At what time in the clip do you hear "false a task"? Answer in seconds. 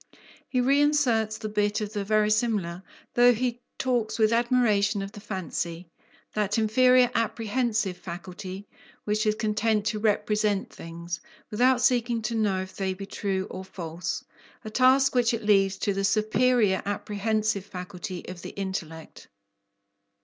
13.63-15.13